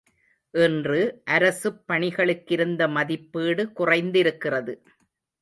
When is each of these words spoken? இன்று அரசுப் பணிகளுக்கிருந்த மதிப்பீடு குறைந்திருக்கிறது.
இன்று 0.53 1.01
அரசுப் 1.25 1.77
பணிகளுக்கிருந்த 1.87 2.89
மதிப்பீடு 2.89 3.65
குறைந்திருக்கிறது. 3.79 4.75